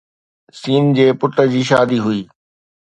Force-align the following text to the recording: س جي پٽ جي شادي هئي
س 0.59 0.61
جي 0.97 1.05
پٽ 1.19 1.35
جي 1.53 1.61
شادي 1.71 1.97
هئي 2.05 2.21